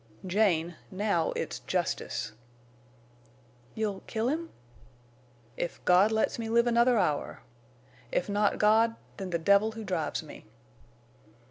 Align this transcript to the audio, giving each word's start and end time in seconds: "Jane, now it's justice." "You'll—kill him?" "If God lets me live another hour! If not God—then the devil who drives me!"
"Jane, 0.25 0.77
now 0.89 1.31
it's 1.35 1.59
justice." 1.59 2.31
"You'll—kill 3.75 4.29
him?" 4.29 4.49
"If 5.57 5.79
God 5.85 6.11
lets 6.11 6.39
me 6.39 6.49
live 6.49 6.65
another 6.65 6.97
hour! 6.97 7.41
If 8.11 8.27
not 8.27 8.57
God—then 8.57 9.29
the 9.29 9.37
devil 9.37 9.73
who 9.73 9.83
drives 9.83 10.23
me!" 10.23 10.45